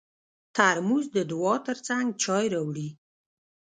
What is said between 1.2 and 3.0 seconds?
دعا تر څنګ چای راوړي.